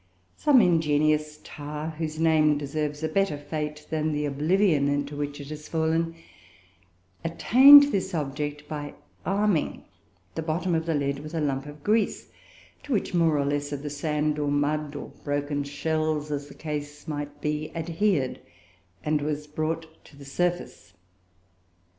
Some 0.35 0.61
ingenious 0.61 1.39
tar, 1.43 1.91
whose 1.91 2.17
name 2.19 2.57
deserves 2.57 3.03
a 3.03 3.07
better 3.07 3.37
fate 3.37 3.85
than 3.91 4.13
the 4.13 4.25
oblivion 4.25 4.87
into 4.87 5.15
which 5.15 5.39
it 5.39 5.49
has 5.49 5.67
fallen, 5.67 6.15
attained 7.23 7.91
this 7.91 8.15
object 8.15 8.67
by 8.67 8.95
"arming" 9.27 9.83
the 10.33 10.41
bottom 10.41 10.73
of 10.73 10.87
the 10.87 10.95
lead 10.95 11.19
with 11.19 11.35
a 11.35 11.39
lump 11.39 11.67
of 11.67 11.83
grease, 11.83 12.31
to 12.81 12.93
which 12.93 13.13
more 13.13 13.37
or 13.37 13.45
less 13.45 13.71
of 13.71 13.83
the 13.83 13.91
sand 13.91 14.39
or 14.39 14.49
mud, 14.49 14.95
or 14.95 15.09
broken 15.23 15.63
shells, 15.63 16.31
as 16.31 16.47
the 16.47 16.55
case 16.55 17.07
might 17.07 17.39
be, 17.39 17.71
adhered, 17.75 18.39
and 19.05 19.21
was 19.21 19.45
brought 19.45 20.03
to 20.05 20.17
the 20.17 20.25
surface. 20.25 20.95